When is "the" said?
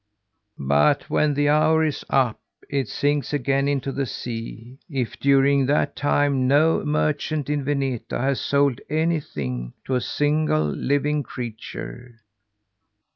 1.35-1.49, 3.91-4.07